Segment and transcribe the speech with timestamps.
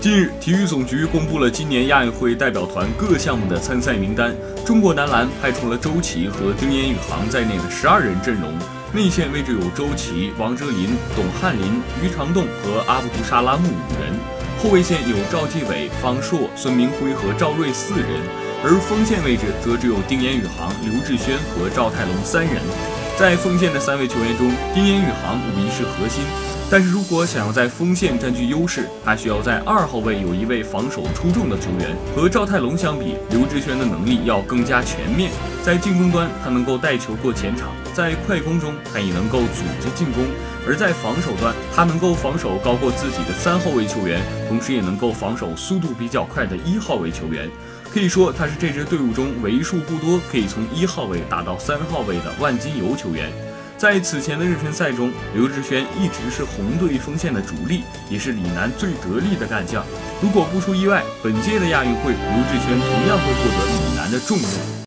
[0.00, 4.34] 近日，体育总局公布了今年亚运会代表团各项目的参赛名单。
[4.64, 8.50] 中国男篮派出了周琦和丁彦雨航在内的十二人阵容，
[8.94, 14.14] 内线位置有周琦、王哲林、董翰林、于长栋和阿布杜沙拉木五人；
[14.62, 18.22] 后卫线有赵继伟、方硕、孙铭徽和赵睿四人；
[18.64, 22.56] 而锋线位置则只有丁彦雨航、刘志轩和赵泰龙三人。
[23.20, 26.24] 在锋线的三位球员中，丁彦雨航无疑是核心。
[26.70, 31.94] 但是如果想要在锋线占据优势，他需要在二号位有一位防守出众的球员。
[32.16, 35.30] 和赵泰龙相比，刘志轩的能力要更加全面。
[35.62, 40.24] 在进攻端，他能够带球过前场；在快攻中，他也能够组织进攻；
[40.66, 47.50] 而在防守端，他能够防守高过自己的三号位球员，同时也能够防守速度比较快的一号位球员。
[47.92, 53.30] 可以说，他是这支队伍中为数不多可以从一号位打到三号位的万金油球员。
[53.76, 59.84] 在此前的热身赛中，刘志轩一直是红队锋线的主力，也是李楠最得力的干将。
[60.22, 64.79] 如果不出意外，本届的亚运会，刘志轩同样会获得李楠的重用。